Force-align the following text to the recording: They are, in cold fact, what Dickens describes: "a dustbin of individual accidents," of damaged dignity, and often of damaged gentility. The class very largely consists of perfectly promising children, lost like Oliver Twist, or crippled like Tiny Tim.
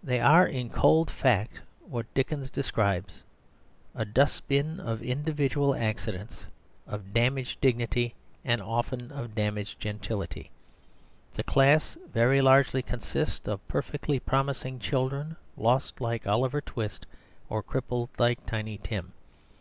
They 0.00 0.20
are, 0.20 0.46
in 0.46 0.70
cold 0.70 1.10
fact, 1.10 1.60
what 1.88 2.06
Dickens 2.14 2.50
describes: 2.52 3.24
"a 3.96 4.04
dustbin 4.04 4.78
of 4.78 5.02
individual 5.02 5.74
accidents," 5.74 6.44
of 6.86 7.12
damaged 7.12 7.60
dignity, 7.60 8.14
and 8.44 8.62
often 8.62 9.10
of 9.10 9.34
damaged 9.34 9.80
gentility. 9.80 10.52
The 11.34 11.42
class 11.42 11.98
very 12.12 12.40
largely 12.40 12.80
consists 12.80 13.48
of 13.48 13.66
perfectly 13.66 14.20
promising 14.20 14.78
children, 14.78 15.34
lost 15.56 16.00
like 16.00 16.28
Oliver 16.28 16.60
Twist, 16.60 17.04
or 17.48 17.60
crippled 17.60 18.10
like 18.20 18.46
Tiny 18.46 18.78
Tim. 18.78 19.14